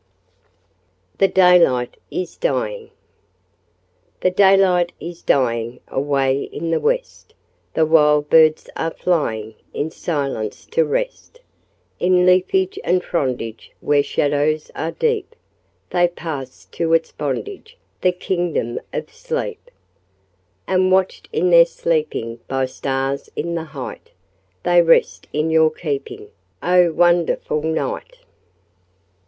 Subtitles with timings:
[1.19, 2.89] The Daylight is Dying
[4.21, 7.35] The daylight is dying Away in the west,
[7.75, 11.41] The wild birds are flying In silence to rest;
[11.99, 15.35] In leafage and frondage Where shadows are deep,
[15.91, 19.69] They pass to its bondage The kingdom of sleep.
[20.65, 24.09] And watched in their sleeping By stars in the height,
[24.63, 26.29] They rest in your keeping,
[26.63, 28.17] Oh, wonderful night.